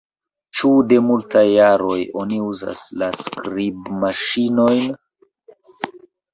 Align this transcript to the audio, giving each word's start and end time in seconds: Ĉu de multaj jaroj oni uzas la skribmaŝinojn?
Ĉu 0.61 0.69
de 0.93 0.97
multaj 1.09 1.43
jaroj 1.47 1.99
oni 2.23 2.41
uzas 2.47 2.83
la 3.03 3.11
skribmaŝinojn? 3.21 4.93